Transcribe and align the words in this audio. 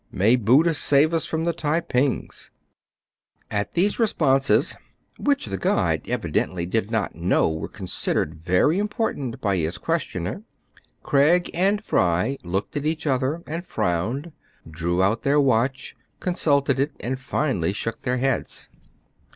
May 0.11 0.35
Buddha 0.35 0.73
save 0.73 1.13
us 1.13 1.25
from 1.27 1.43
the 1.43 1.53
Tai 1.53 1.81
pings!" 1.81 2.49
At 3.51 3.75
these 3.75 3.99
responses, 3.99 4.75
which 5.19 5.45
the 5.45 5.59
guide 5.59 6.09
evidently 6.09 6.65
did 6.65 6.89
not 6.89 7.13
know 7.13 7.51
were 7.53 7.67
considered 7.67 8.33
very 8.33 8.79
important 8.79 9.39
by 9.41 9.57
his 9.57 9.77
questioner, 9.77 10.41
Craig 11.03 11.51
and 11.53 11.83
Fry 11.85 12.39
looked 12.43 12.75
at 12.75 12.85
each 12.87 13.05
other, 13.05 13.43
and 13.45 13.63
frowned, 13.63 14.31
drew 14.67 15.03
out 15.03 15.21
their 15.21 15.39
watch, 15.39 15.95
con 16.19 16.33
sulted 16.33 16.79
it, 16.79 16.93
and 16.99 17.19
finally 17.19 17.71
shook 17.71 18.01
their 18.01 18.17
heads. 18.17 18.69